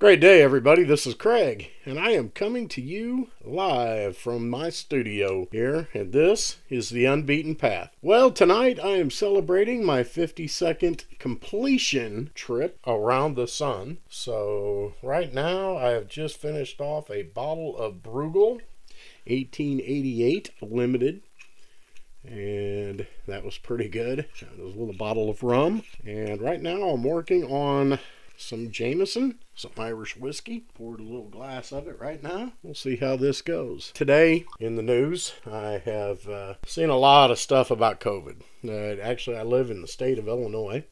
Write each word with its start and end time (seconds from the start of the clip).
Great 0.00 0.20
day, 0.20 0.40
everybody. 0.40 0.82
This 0.82 1.06
is 1.06 1.12
Kraig, 1.12 1.72
and 1.84 2.00
I 2.00 2.12
am 2.12 2.30
coming 2.30 2.68
to 2.68 2.80
you 2.80 3.28
live 3.44 4.16
from 4.16 4.48
my 4.48 4.70
studio 4.70 5.46
here, 5.52 5.88
and 5.92 6.10
this 6.10 6.56
is 6.70 6.88
The 6.88 7.04
Unbeaten 7.04 7.54
Path. 7.54 7.90
Well, 8.00 8.30
tonight 8.30 8.80
I 8.82 8.92
am 8.96 9.10
celebrating 9.10 9.84
my 9.84 10.02
52nd 10.02 11.04
completion 11.18 12.30
trip 12.34 12.78
around 12.86 13.34
the 13.34 13.46
sun. 13.46 13.98
So, 14.08 14.94
right 15.02 15.34
now 15.34 15.76
I 15.76 15.90
have 15.90 16.08
just 16.08 16.38
finished 16.38 16.80
off 16.80 17.10
a 17.10 17.24
bottle 17.24 17.76
of 17.76 18.02
Brugal 18.02 18.62
1888 19.26 20.50
Limited. 20.62 21.20
And 22.24 23.06
that 23.26 23.44
was 23.44 23.58
pretty 23.58 23.88
good. 23.90 24.20
It 24.20 24.58
was 24.58 24.74
a 24.74 24.78
little 24.78 24.94
bottle 24.94 25.28
of 25.28 25.42
rum. 25.42 25.82
And 26.06 26.40
right 26.40 26.60
now 26.62 26.84
I'm 26.84 27.02
working 27.02 27.44
on 27.44 27.98
some 28.40 28.70
Jameson, 28.70 29.38
some 29.54 29.72
Irish 29.76 30.16
whiskey. 30.16 30.64
Poured 30.74 31.00
a 31.00 31.04
little 31.04 31.28
glass 31.28 31.72
of 31.72 31.86
it 31.86 32.00
right 32.00 32.22
now. 32.22 32.52
We'll 32.62 32.74
see 32.74 32.96
how 32.96 33.16
this 33.16 33.42
goes. 33.42 33.92
Today 33.94 34.46
in 34.58 34.76
the 34.76 34.82
news, 34.82 35.34
I 35.46 35.82
have 35.84 36.26
uh, 36.28 36.54
seen 36.66 36.88
a 36.88 36.96
lot 36.96 37.30
of 37.30 37.38
stuff 37.38 37.70
about 37.70 38.00
COVID. 38.00 38.42
Uh, 38.66 39.00
actually, 39.00 39.36
I 39.36 39.42
live 39.42 39.70
in 39.70 39.82
the 39.82 39.88
state 39.88 40.18
of 40.18 40.26
Illinois, 40.26 40.84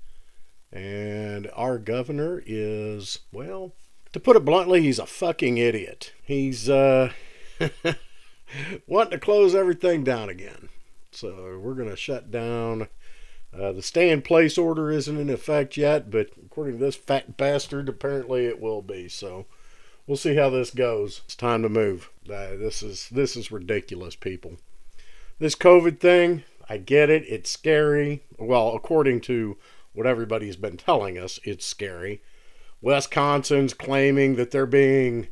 and 0.72 1.50
our 1.54 1.78
governor 1.78 2.42
is, 2.46 3.20
well, 3.32 3.72
to 4.12 4.20
put 4.20 4.36
it 4.36 4.44
bluntly, 4.44 4.82
he's 4.82 4.98
a 4.98 5.06
fucking 5.06 5.58
idiot. 5.58 6.12
He's 6.22 6.68
uh, 6.68 7.12
wanting 8.86 9.12
to 9.12 9.18
close 9.18 9.54
everything 9.54 10.04
down 10.04 10.28
again. 10.28 10.68
So 11.10 11.58
we're 11.62 11.74
going 11.74 11.90
to 11.90 11.96
shut 11.96 12.30
down 12.30 12.88
uh, 13.56 13.72
the 13.72 13.82
stay 13.82 14.10
in 14.10 14.22
place 14.22 14.58
order 14.58 14.90
isn't 14.90 15.18
in 15.18 15.30
effect 15.30 15.76
yet, 15.76 16.10
but 16.10 16.30
according 16.44 16.78
to 16.78 16.84
this 16.84 16.96
fat 16.96 17.36
bastard, 17.36 17.88
apparently 17.88 18.46
it 18.46 18.60
will 18.60 18.82
be. 18.82 19.08
So 19.08 19.46
we'll 20.06 20.16
see 20.16 20.36
how 20.36 20.50
this 20.50 20.70
goes. 20.70 21.22
It's 21.24 21.34
time 21.34 21.62
to 21.62 21.68
move. 21.68 22.10
Uh, 22.24 22.56
this 22.56 22.82
is 22.82 23.08
this 23.10 23.36
is 23.36 23.50
ridiculous, 23.50 24.14
people. 24.16 24.58
This 25.38 25.54
COVID 25.54 25.98
thing, 26.00 26.44
I 26.68 26.76
get 26.76 27.10
it. 27.10 27.24
It's 27.26 27.50
scary. 27.50 28.24
Well, 28.38 28.74
according 28.74 29.22
to 29.22 29.56
what 29.92 30.06
everybody's 30.06 30.56
been 30.56 30.76
telling 30.76 31.16
us, 31.16 31.40
it's 31.44 31.64
scary. 31.64 32.20
Wisconsin's 32.80 33.74
claiming 33.74 34.36
that 34.36 34.50
they're 34.50 34.66
being 34.66 35.28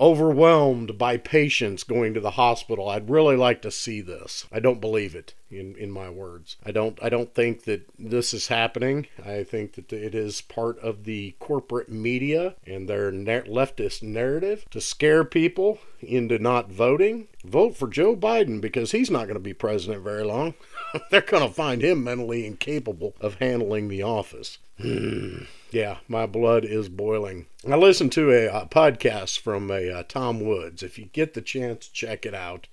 overwhelmed 0.00 0.98
by 0.98 1.16
patients 1.16 1.84
going 1.84 2.14
to 2.14 2.20
the 2.20 2.32
hospital. 2.32 2.88
I'd 2.88 3.08
really 3.08 3.36
like 3.36 3.62
to 3.62 3.70
see 3.70 4.00
this. 4.00 4.46
I 4.50 4.58
don't 4.58 4.80
believe 4.80 5.14
it 5.14 5.34
in, 5.54 5.76
in 5.76 5.90
my 5.90 6.10
words. 6.10 6.56
I 6.64 6.70
don't 6.70 6.98
I 7.02 7.08
don't 7.08 7.34
think 7.34 7.64
that 7.64 7.88
this 7.98 8.34
is 8.34 8.48
happening. 8.48 9.06
I 9.24 9.44
think 9.44 9.74
that 9.74 9.92
it 9.92 10.14
is 10.14 10.40
part 10.40 10.78
of 10.80 11.04
the 11.04 11.34
corporate 11.38 11.88
media 11.88 12.54
and 12.66 12.88
their 12.88 13.10
leftist 13.12 14.02
narrative 14.02 14.64
to 14.70 14.80
scare 14.80 15.24
people 15.24 15.78
into 16.00 16.38
not 16.38 16.70
voting. 16.70 17.28
Vote 17.44 17.76
for 17.76 17.88
Joe 17.88 18.16
Biden 18.16 18.60
because 18.60 18.92
he's 18.92 19.10
not 19.10 19.24
going 19.24 19.34
to 19.34 19.40
be 19.40 19.54
president 19.54 20.02
very 20.02 20.24
long. 20.24 20.54
They're 21.10 21.20
going 21.20 21.46
to 21.46 21.54
find 21.54 21.82
him 21.82 22.04
mentally 22.04 22.46
incapable 22.46 23.14
of 23.20 23.36
handling 23.36 23.88
the 23.88 24.02
office. 24.02 24.58
Yeah, 25.74 25.96
my 26.06 26.26
blood 26.26 26.64
is 26.64 26.88
boiling. 26.88 27.46
I 27.68 27.74
listened 27.74 28.12
to 28.12 28.30
a, 28.30 28.46
a 28.46 28.66
podcast 28.66 29.40
from 29.40 29.72
a 29.72 29.90
uh, 29.90 30.04
Tom 30.06 30.38
Woods. 30.38 30.84
If 30.84 31.00
you 31.00 31.06
get 31.06 31.34
the 31.34 31.42
chance, 31.42 31.88
check 31.88 32.24
it 32.24 32.32
out. 32.32 32.68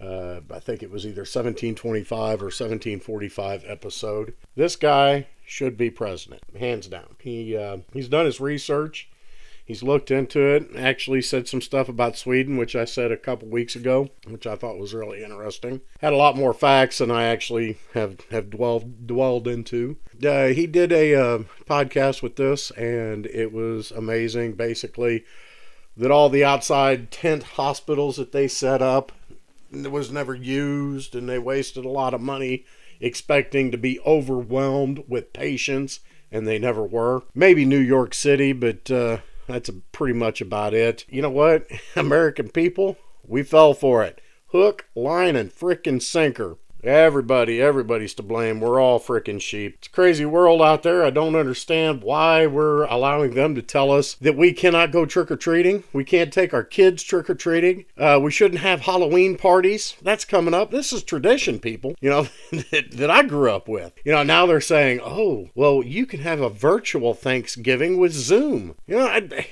Uh, 0.00 0.40
I 0.52 0.60
think 0.60 0.82
it 0.82 0.90
was 0.90 1.04
either 1.04 1.22
1725 1.22 2.40
or 2.40 2.46
1745 2.46 3.64
episode. 3.66 4.34
This 4.54 4.76
guy 4.76 5.26
should 5.44 5.76
be 5.76 5.90
president, 5.90 6.42
hands 6.58 6.86
down. 6.86 7.16
He 7.18 7.56
uh, 7.56 7.78
he's 7.92 8.08
done 8.08 8.26
his 8.26 8.40
research. 8.40 9.08
He's 9.68 9.82
looked 9.82 10.10
into 10.10 10.40
it, 10.40 10.70
actually 10.74 11.20
said 11.20 11.46
some 11.46 11.60
stuff 11.60 11.90
about 11.90 12.16
Sweden, 12.16 12.56
which 12.56 12.74
I 12.74 12.86
said 12.86 13.12
a 13.12 13.18
couple 13.18 13.48
weeks 13.48 13.76
ago, 13.76 14.08
which 14.26 14.46
I 14.46 14.56
thought 14.56 14.78
was 14.78 14.94
really 14.94 15.22
interesting. 15.22 15.82
Had 16.00 16.14
a 16.14 16.16
lot 16.16 16.38
more 16.38 16.54
facts 16.54 16.96
than 16.98 17.10
I 17.10 17.24
actually 17.24 17.76
have, 17.92 18.18
have 18.30 18.48
dwelled, 18.48 19.06
dwelled 19.06 19.46
into. 19.46 19.98
Uh, 20.24 20.46
he 20.46 20.66
did 20.66 20.90
a 20.90 21.14
uh, 21.14 21.38
podcast 21.68 22.22
with 22.22 22.36
this, 22.36 22.70
and 22.70 23.26
it 23.26 23.52
was 23.52 23.90
amazing. 23.90 24.54
Basically, 24.54 25.26
that 25.98 26.10
all 26.10 26.30
the 26.30 26.44
outside 26.44 27.10
tent 27.10 27.42
hospitals 27.42 28.16
that 28.16 28.32
they 28.32 28.48
set 28.48 28.80
up 28.80 29.12
was 29.70 30.10
never 30.10 30.34
used, 30.34 31.14
and 31.14 31.28
they 31.28 31.38
wasted 31.38 31.84
a 31.84 31.90
lot 31.90 32.14
of 32.14 32.20
money 32.20 32.64
expecting 33.00 33.70
to 33.70 33.78
be 33.78 34.00
overwhelmed 34.00 35.04
with 35.08 35.32
patients, 35.32 36.00
and 36.30 36.46
they 36.46 36.58
never 36.58 36.82
were. 36.82 37.22
Maybe 37.34 37.64
New 37.64 37.78
York 37.78 38.14
City, 38.14 38.52
but 38.52 38.90
uh, 38.90 39.18
that's 39.46 39.70
pretty 39.92 40.18
much 40.18 40.40
about 40.40 40.74
it. 40.74 41.04
You 41.08 41.22
know 41.22 41.30
what? 41.30 41.66
American 41.96 42.48
people, 42.48 42.96
we 43.26 43.42
fell 43.42 43.74
for 43.74 44.02
it. 44.04 44.20
Hook, 44.48 44.86
line, 44.94 45.36
and 45.36 45.52
frickin' 45.52 46.00
sinker. 46.00 46.56
Everybody, 46.84 47.60
everybody's 47.60 48.14
to 48.14 48.22
blame. 48.22 48.60
We're 48.60 48.80
all 48.80 49.00
frickin' 49.00 49.40
sheep. 49.40 49.76
It's 49.78 49.88
a 49.88 49.90
crazy 49.90 50.24
world 50.24 50.62
out 50.62 50.84
there. 50.84 51.04
I 51.04 51.10
don't 51.10 51.34
understand 51.34 52.02
why 52.02 52.46
we're 52.46 52.84
allowing 52.84 53.34
them 53.34 53.56
to 53.56 53.62
tell 53.62 53.90
us 53.90 54.14
that 54.14 54.36
we 54.36 54.52
cannot 54.52 54.92
go 54.92 55.04
trick 55.04 55.30
or 55.30 55.36
treating. 55.36 55.82
We 55.92 56.04
can't 56.04 56.32
take 56.32 56.54
our 56.54 56.62
kids 56.62 57.02
trick 57.02 57.28
or 57.28 57.34
treating. 57.34 57.86
Uh, 57.96 58.20
we 58.22 58.30
shouldn't 58.30 58.60
have 58.60 58.82
Halloween 58.82 59.36
parties. 59.36 59.96
That's 60.02 60.24
coming 60.24 60.54
up. 60.54 60.70
This 60.70 60.92
is 60.92 61.02
tradition, 61.02 61.58
people, 61.58 61.96
you 62.00 62.10
know, 62.10 62.28
that, 62.70 62.92
that 62.92 63.10
I 63.10 63.24
grew 63.24 63.50
up 63.50 63.68
with. 63.68 63.92
You 64.04 64.12
know, 64.12 64.22
now 64.22 64.46
they're 64.46 64.60
saying, 64.60 65.00
oh, 65.02 65.50
well, 65.56 65.82
you 65.82 66.06
can 66.06 66.20
have 66.20 66.40
a 66.40 66.48
virtual 66.48 67.12
Thanksgiving 67.12 67.98
with 67.98 68.12
Zoom. 68.12 68.76
You 68.86 68.98
know, 68.98 69.06
I, 69.06 69.16
I 69.16 69.46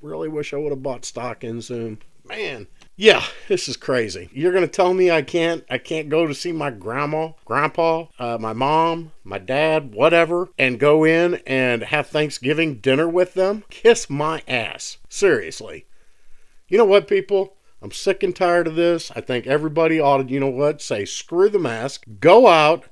really 0.00 0.28
wish 0.28 0.54
I 0.54 0.56
would 0.56 0.72
have 0.72 0.82
bought 0.82 1.04
stock 1.04 1.44
in 1.44 1.60
Zoom. 1.60 1.98
Man, 2.26 2.68
yeah, 3.00 3.24
this 3.48 3.66
is 3.66 3.78
crazy. 3.78 4.28
You're 4.30 4.52
gonna 4.52 4.68
tell 4.68 4.92
me 4.92 5.10
I 5.10 5.22
can't 5.22 5.64
I 5.70 5.78
can't 5.78 6.10
go 6.10 6.26
to 6.26 6.34
see 6.34 6.52
my 6.52 6.70
grandma, 6.70 7.30
grandpa, 7.46 8.08
uh, 8.18 8.36
my 8.38 8.52
mom, 8.52 9.12
my 9.24 9.38
dad, 9.38 9.94
whatever, 9.94 10.50
and 10.58 10.78
go 10.78 11.04
in 11.04 11.36
and 11.46 11.82
have 11.82 12.08
Thanksgiving 12.08 12.74
dinner 12.74 13.08
with 13.08 13.32
them? 13.32 13.64
Kiss 13.70 14.10
my 14.10 14.42
ass. 14.46 14.98
Seriously. 15.08 15.86
You 16.68 16.76
know 16.76 16.84
what, 16.84 17.08
people? 17.08 17.56
I'm 17.80 17.90
sick 17.90 18.22
and 18.22 18.36
tired 18.36 18.66
of 18.66 18.74
this. 18.74 19.10
I 19.16 19.22
think 19.22 19.46
everybody 19.46 19.98
ought 19.98 20.18
to, 20.18 20.30
you 20.30 20.38
know 20.38 20.50
what, 20.50 20.82
say 20.82 21.06
screw 21.06 21.48
the 21.48 21.58
mask, 21.58 22.04
go 22.20 22.48
out, 22.48 22.84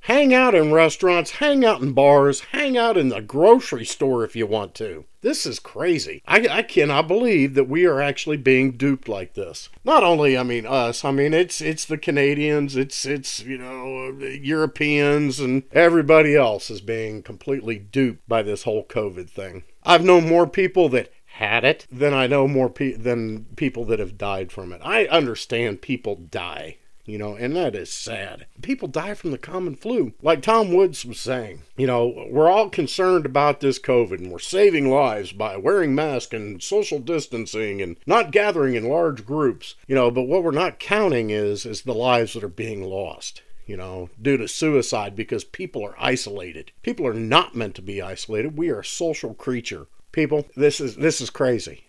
hang 0.00 0.34
out 0.34 0.56
in 0.56 0.72
restaurants, 0.72 1.30
hang 1.30 1.64
out 1.64 1.80
in 1.80 1.92
bars, 1.92 2.40
hang 2.50 2.76
out 2.76 2.96
in 2.96 3.08
the 3.08 3.22
grocery 3.22 3.84
store 3.84 4.24
if 4.24 4.34
you 4.34 4.48
want 4.48 4.74
to. 4.74 5.04
This 5.24 5.46
is 5.46 5.58
crazy. 5.58 6.20
I, 6.26 6.46
I 6.50 6.62
cannot 6.62 7.08
believe 7.08 7.54
that 7.54 7.66
we 7.66 7.86
are 7.86 7.98
actually 7.98 8.36
being 8.36 8.72
duped 8.72 9.08
like 9.08 9.32
this. 9.32 9.70
Not 9.82 10.04
only, 10.04 10.36
I 10.36 10.42
mean, 10.42 10.66
us. 10.66 11.02
I 11.02 11.12
mean, 11.12 11.32
it's 11.32 11.62
it's 11.62 11.86
the 11.86 11.96
Canadians. 11.96 12.76
It's 12.76 13.06
it's 13.06 13.40
you 13.40 13.56
know 13.56 14.18
Europeans 14.20 15.40
and 15.40 15.62
everybody 15.72 16.36
else 16.36 16.68
is 16.68 16.82
being 16.82 17.22
completely 17.22 17.78
duped 17.78 18.28
by 18.28 18.42
this 18.42 18.64
whole 18.64 18.84
COVID 18.84 19.30
thing. 19.30 19.64
I've 19.82 20.04
known 20.04 20.28
more 20.28 20.46
people 20.46 20.90
that 20.90 21.10
had 21.24 21.64
it 21.64 21.86
than 21.90 22.12
I 22.12 22.26
know 22.26 22.46
more 22.46 22.68
pe- 22.68 22.92
than 22.92 23.46
people 23.56 23.86
that 23.86 24.00
have 24.00 24.18
died 24.18 24.52
from 24.52 24.74
it. 24.74 24.82
I 24.84 25.06
understand 25.06 25.80
people 25.80 26.16
die 26.16 26.76
you 27.04 27.18
know, 27.18 27.34
and 27.34 27.54
that 27.54 27.74
is 27.74 27.92
sad. 27.92 28.46
People 28.62 28.88
die 28.88 29.14
from 29.14 29.30
the 29.30 29.38
common 29.38 29.76
flu. 29.76 30.14
Like 30.22 30.42
Tom 30.42 30.72
Woods 30.72 31.04
was 31.04 31.20
saying, 31.20 31.62
you 31.76 31.86
know, 31.86 32.26
we're 32.30 32.50
all 32.50 32.70
concerned 32.70 33.26
about 33.26 33.60
this 33.60 33.78
COVID 33.78 34.18
and 34.18 34.32
we're 34.32 34.38
saving 34.38 34.90
lives 34.90 35.32
by 35.32 35.56
wearing 35.56 35.94
masks 35.94 36.32
and 36.32 36.62
social 36.62 36.98
distancing 36.98 37.82
and 37.82 37.96
not 38.06 38.32
gathering 38.32 38.74
in 38.74 38.88
large 38.88 39.26
groups, 39.26 39.74
you 39.86 39.94
know, 39.94 40.10
but 40.10 40.22
what 40.22 40.42
we're 40.42 40.50
not 40.50 40.78
counting 40.78 41.30
is 41.30 41.66
is 41.66 41.82
the 41.82 41.94
lives 41.94 42.32
that 42.32 42.44
are 42.44 42.48
being 42.48 42.82
lost 42.82 43.42
you 43.66 43.76
know, 43.76 44.10
due 44.20 44.36
to 44.36 44.46
suicide 44.46 45.16
because 45.16 45.42
people 45.42 45.82
are 45.82 45.96
isolated. 45.98 46.70
People 46.82 47.06
are 47.06 47.14
not 47.14 47.54
meant 47.54 47.74
to 47.74 47.82
be 47.82 48.02
isolated. 48.02 48.58
We 48.58 48.68
are 48.68 48.80
a 48.80 48.84
social 48.84 49.32
creature. 49.32 49.86
People, 50.12 50.46
this 50.54 50.80
is 50.80 50.96
this 50.96 51.20
is 51.20 51.30
crazy. 51.30 51.86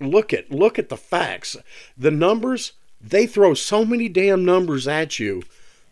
Look 0.00 0.32
at 0.32 0.50
look 0.50 0.78
at 0.78 0.88
the 0.88 0.96
facts. 0.96 1.56
The 1.96 2.10
numbers 2.10 2.72
they 3.08 3.26
throw 3.26 3.54
so 3.54 3.84
many 3.84 4.08
damn 4.08 4.44
numbers 4.44 4.88
at 4.88 5.18
you 5.18 5.42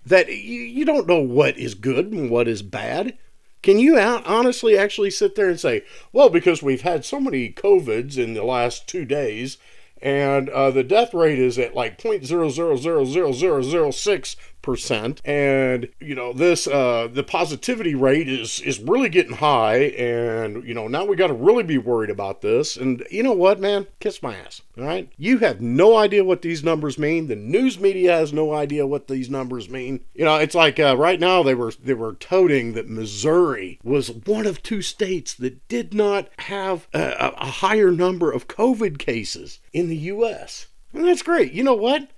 that 0.05 0.29
you, 0.29 0.85
don't 0.85 1.07
know 1.07 1.21
what 1.21 1.57
is 1.57 1.75
good 1.75 2.13
and 2.13 2.31
what 2.31 2.49
is 2.49 2.63
bad. 2.63 3.17
Can 3.63 3.79
you 3.79 3.97
honestly 3.99 4.77
actually 4.77 5.11
sit 5.11 5.37
there 5.37 5.49
and 5.49 5.61
say, 5.61 5.85
well, 6.13 6.29
because 6.29 6.63
we've 6.63 6.83
had 6.83 7.05
so 7.05 7.21
many 7.21 7.51
COVIDs 7.51 8.19
in 8.19 8.35
the 8.35 8.43
last 8.43 8.89
two 8.89 9.05
days, 9.05 9.59
and 10.01 10.49
uh, 10.49 10.73
the 10.73 10.83
death 10.83 11.15
rate 11.15 11.39
is 11.39 11.57
at 11.59 11.77
like 11.77 11.99
0.000006 11.99 14.37
percent, 14.63 15.21
and 15.25 15.89
you 16.01 16.15
know 16.15 16.33
this 16.33 16.67
uh, 16.67 17.09
the 17.13 17.23
positivity 17.23 17.95
rate 17.95 18.29
is 18.29 18.61
is 18.61 18.81
really 18.81 19.09
getting 19.09 19.37
high, 19.37 19.77
and 19.77 20.65
you 20.65 20.75
know 20.75 20.89
now 20.89 21.05
we 21.05 21.17
got 21.17 21.27
to 21.29 21.35
really 21.35 21.65
be 21.65 21.79
worried 21.79 22.11
about 22.11 22.41
this. 22.41 22.77
And 22.77 23.05
you 23.11 23.23
know 23.23 23.33
what, 23.33 23.61
man, 23.61 23.87
kiss 24.01 24.23
my 24.23 24.37
ass. 24.37 24.63
All 24.79 24.85
right, 24.85 25.11
you 25.19 25.39
have 25.39 25.61
no 25.61 25.97
idea 25.97 26.25
what 26.25 26.43
these 26.43 26.65
numbers 26.65 26.99
mean. 26.99 27.29
The 27.29 27.37
news 27.37 27.79
media 27.79 28.13
has 28.13 28.33
no 28.33 28.55
idea 28.55 28.87
what 28.87 29.09
these 29.09 29.29
numbers 29.29 29.69
mean. 29.69 30.01
You 30.15 30.25
know, 30.25 30.37
it's 30.37 30.55
like 30.55 30.81
uh, 30.81 30.97
right 30.97 31.21
now 31.21 31.43
they 31.43 31.55
were 31.55 31.73
they 31.83 31.95
were 31.95 32.15
toting 32.15 32.73
that 32.75 32.89
Missouri 32.89 33.79
was 33.83 34.11
one 34.11 34.47
of 34.47 34.63
two 34.63 34.83
states 34.83 35.35
that 35.35 35.67
did 35.69 35.93
not 35.93 36.29
have 36.39 36.89
a, 36.95 37.33
a 37.37 37.47
higher 37.47 37.91
number 37.91 38.31
of 38.31 38.49
COVID 38.49 38.99
cases 38.99 39.61
in 39.73 39.89
the 39.89 39.97
U.S. 39.97 40.67
And 40.93 41.05
that's 41.05 41.23
great. 41.23 41.53
You 41.53 41.65
know 41.65 41.75
what? 41.75 42.09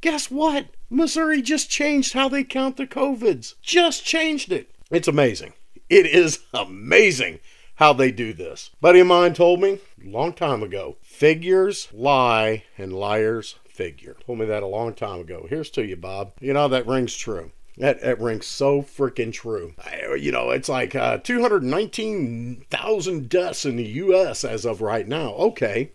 Guess 0.00 0.30
what? 0.30 0.66
Missouri 0.94 1.42
just 1.42 1.68
changed 1.68 2.12
how 2.12 2.28
they 2.28 2.44
count 2.44 2.76
the 2.76 2.86
COVIDs. 2.86 3.54
Just 3.60 4.04
changed 4.04 4.52
it. 4.52 4.70
It's 4.92 5.08
amazing. 5.08 5.54
It 5.90 6.06
is 6.06 6.44
amazing 6.54 7.40
how 7.74 7.92
they 7.92 8.12
do 8.12 8.32
this. 8.32 8.70
Buddy 8.80 9.00
of 9.00 9.08
mine 9.08 9.34
told 9.34 9.60
me 9.60 9.80
a 10.02 10.08
long 10.08 10.32
time 10.32 10.62
ago 10.62 10.96
figures 11.02 11.88
lie 11.92 12.62
and 12.78 12.92
liars 12.92 13.56
figure. 13.64 14.16
Told 14.24 14.38
me 14.38 14.46
that 14.46 14.62
a 14.62 14.68
long 14.68 14.94
time 14.94 15.18
ago. 15.20 15.48
Here's 15.50 15.70
to 15.70 15.84
you, 15.84 15.96
Bob. 15.96 16.30
You 16.40 16.52
know, 16.52 16.68
that 16.68 16.86
rings 16.86 17.16
true. 17.16 17.50
That, 17.76 18.00
that 18.02 18.20
rings 18.20 18.46
so 18.46 18.80
freaking 18.80 19.32
true. 19.32 19.74
I, 19.84 20.14
you 20.14 20.30
know, 20.30 20.50
it's 20.50 20.68
like 20.68 20.94
uh, 20.94 21.18
219,000 21.18 23.28
deaths 23.28 23.64
in 23.64 23.74
the 23.74 23.84
U.S. 23.84 24.44
as 24.44 24.64
of 24.64 24.80
right 24.80 25.08
now. 25.08 25.32
Okay, 25.32 25.90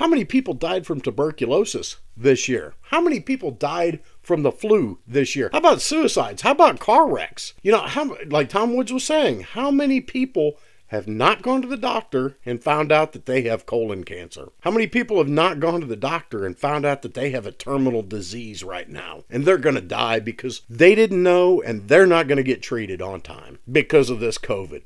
how 0.00 0.06
many 0.06 0.24
people 0.24 0.54
died 0.54 0.86
from 0.86 1.00
tuberculosis 1.00 1.98
this 2.16 2.48
year? 2.48 2.72
How 2.84 3.02
many 3.02 3.20
people 3.20 3.50
died 3.50 4.00
from 4.22 4.42
the 4.42 4.52
flu 4.52 4.98
this 5.06 5.34
year? 5.34 5.50
How 5.52 5.58
about 5.58 5.80
suicides? 5.80 6.42
How 6.42 6.52
about 6.52 6.80
car 6.80 7.08
wrecks? 7.08 7.54
You 7.62 7.72
know, 7.72 7.80
how 7.80 8.16
like 8.26 8.48
Tom 8.48 8.74
Woods 8.74 8.92
was 8.92 9.04
saying, 9.04 9.40
how 9.40 9.70
many 9.70 10.00
people 10.00 10.56
have 10.88 11.06
not 11.06 11.40
gone 11.40 11.62
to 11.62 11.68
the 11.68 11.76
doctor 11.76 12.36
and 12.44 12.62
found 12.62 12.90
out 12.90 13.12
that 13.12 13.26
they 13.26 13.42
have 13.42 13.64
colon 13.64 14.02
cancer? 14.02 14.50
How 14.62 14.70
many 14.72 14.86
people 14.88 15.18
have 15.18 15.28
not 15.28 15.60
gone 15.60 15.80
to 15.80 15.86
the 15.86 15.96
doctor 15.96 16.44
and 16.44 16.58
found 16.58 16.84
out 16.84 17.02
that 17.02 17.14
they 17.14 17.30
have 17.30 17.46
a 17.46 17.52
terminal 17.52 18.02
disease 18.02 18.64
right 18.64 18.88
now 18.88 19.24
and 19.30 19.44
they're 19.44 19.56
going 19.56 19.76
to 19.76 19.80
die 19.80 20.18
because 20.18 20.62
they 20.68 20.94
didn't 20.94 21.22
know 21.22 21.62
and 21.62 21.88
they're 21.88 22.06
not 22.06 22.26
going 22.26 22.38
to 22.38 22.42
get 22.42 22.62
treated 22.62 23.00
on 23.00 23.20
time 23.20 23.58
because 23.70 24.10
of 24.10 24.20
this 24.20 24.36
COVID? 24.36 24.82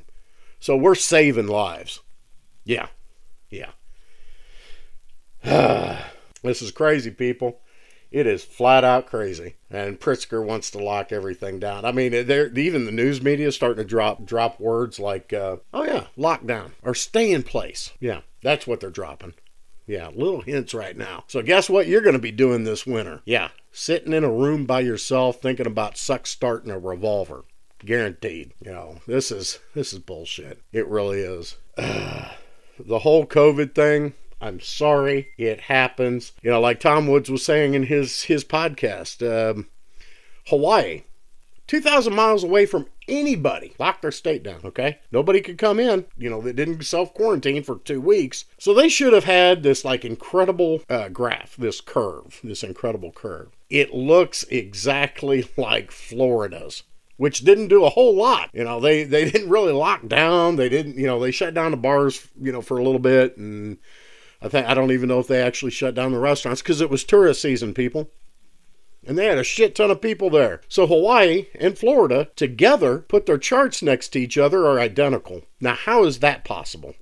So 0.60 0.76
we're 0.76 0.94
saving 0.94 1.46
lives. 1.46 2.00
Yeah. 2.64 2.88
Yeah. 3.50 3.72
this 6.42 6.62
is 6.62 6.70
crazy, 6.70 7.10
people. 7.10 7.60
It 8.10 8.26
is 8.26 8.44
flat 8.44 8.84
out 8.84 9.06
crazy, 9.06 9.56
and 9.70 9.98
Pritzker 9.98 10.44
wants 10.44 10.70
to 10.70 10.78
lock 10.78 11.12
everything 11.12 11.58
down. 11.58 11.84
I 11.84 11.92
mean, 11.92 12.26
they're, 12.26 12.46
even 12.58 12.84
the 12.84 12.92
news 12.92 13.20
media 13.22 13.48
is 13.48 13.54
starting 13.54 13.82
to 13.82 13.88
drop 13.88 14.24
drop 14.24 14.60
words 14.60 14.98
like, 14.98 15.32
uh, 15.32 15.56
"Oh 15.72 15.84
yeah, 15.84 16.06
lockdown" 16.16 16.72
or 16.82 16.94
"stay 16.94 17.32
in 17.32 17.42
place." 17.42 17.92
Yeah, 18.00 18.20
that's 18.42 18.66
what 18.66 18.80
they're 18.80 18.90
dropping. 18.90 19.34
Yeah, 19.86 20.08
little 20.14 20.40
hints 20.40 20.72
right 20.72 20.96
now. 20.96 21.24
So 21.26 21.42
guess 21.42 21.68
what 21.68 21.86
you're 21.86 22.00
going 22.00 22.14
to 22.14 22.18
be 22.18 22.32
doing 22.32 22.64
this 22.64 22.86
winter? 22.86 23.20
Yeah, 23.24 23.48
sitting 23.70 24.12
in 24.12 24.24
a 24.24 24.32
room 24.32 24.64
by 24.64 24.80
yourself 24.80 25.42
thinking 25.42 25.66
about 25.66 25.98
suck 25.98 26.26
starting 26.26 26.70
a 26.70 26.78
revolver. 26.78 27.44
Guaranteed. 27.84 28.52
You 28.64 28.72
know, 28.72 29.00
this 29.06 29.30
is 29.30 29.58
this 29.74 29.92
is 29.92 29.98
bullshit. 29.98 30.62
It 30.72 30.86
really 30.88 31.20
is. 31.20 31.56
The 32.76 32.98
whole 32.98 33.24
COVID 33.24 33.72
thing, 33.72 34.14
I'm 34.44 34.60
sorry, 34.60 35.28
it 35.38 35.58
happens. 35.58 36.32
You 36.42 36.50
know, 36.50 36.60
like 36.60 36.78
Tom 36.78 37.06
Woods 37.06 37.30
was 37.30 37.42
saying 37.42 37.72
in 37.72 37.84
his 37.84 38.24
his 38.24 38.44
podcast, 38.44 39.22
um, 39.24 39.68
Hawaii, 40.48 41.04
2,000 41.66 42.14
miles 42.14 42.44
away 42.44 42.66
from 42.66 42.86
anybody, 43.08 43.72
locked 43.78 44.02
their 44.02 44.12
state 44.12 44.42
down. 44.42 44.60
Okay, 44.62 44.98
nobody 45.10 45.40
could 45.40 45.56
come 45.56 45.80
in. 45.80 46.04
You 46.18 46.28
know, 46.28 46.42
they 46.42 46.52
didn't 46.52 46.82
self 46.84 47.14
quarantine 47.14 47.62
for 47.62 47.78
two 47.78 48.02
weeks, 48.02 48.44
so 48.58 48.74
they 48.74 48.90
should 48.90 49.14
have 49.14 49.24
had 49.24 49.62
this 49.62 49.82
like 49.82 50.04
incredible 50.04 50.82
uh, 50.90 51.08
graph, 51.08 51.56
this 51.56 51.80
curve, 51.80 52.40
this 52.44 52.62
incredible 52.62 53.12
curve. 53.12 53.48
It 53.70 53.94
looks 53.94 54.42
exactly 54.44 55.48
like 55.56 55.90
Florida's 55.90 56.82
which 57.16 57.42
didn't 57.42 57.68
do 57.68 57.84
a 57.84 57.90
whole 57.90 58.16
lot. 58.16 58.50
You 58.52 58.64
know, 58.64 58.80
they 58.80 59.04
they 59.04 59.30
didn't 59.30 59.48
really 59.48 59.72
lock 59.72 60.06
down. 60.08 60.56
They 60.56 60.68
didn't, 60.68 60.98
you 60.98 61.06
know, 61.06 61.20
they 61.20 61.30
shut 61.30 61.54
down 61.54 61.70
the 61.70 61.76
bars, 61.76 62.26
you 62.38 62.50
know, 62.50 62.60
for 62.60 62.76
a 62.76 62.82
little 62.82 62.98
bit 62.98 63.36
and 63.36 63.78
I 64.44 64.48
think 64.48 64.66
I 64.66 64.74
don't 64.74 64.92
even 64.92 65.08
know 65.08 65.20
if 65.20 65.26
they 65.26 65.40
actually 65.40 65.70
shut 65.70 65.94
down 65.94 66.12
the 66.12 66.18
restaurants 66.18 66.60
because 66.60 66.82
it 66.82 66.90
was 66.90 67.02
tourist 67.02 67.40
season, 67.40 67.72
people. 67.72 68.10
And 69.06 69.16
they 69.16 69.24
had 69.24 69.38
a 69.38 69.44
shit 69.44 69.74
ton 69.74 69.90
of 69.90 70.02
people 70.02 70.28
there. 70.28 70.60
So 70.68 70.86
Hawaii 70.86 71.46
and 71.54 71.78
Florida 71.78 72.28
together 72.36 72.98
put 72.98 73.24
their 73.24 73.38
charts 73.38 73.82
next 73.82 74.10
to 74.10 74.20
each 74.20 74.36
other 74.36 74.66
are 74.66 74.78
identical. 74.78 75.42
Now, 75.60 75.74
how 75.74 76.04
is 76.04 76.18
that 76.18 76.44
possible? 76.44 76.94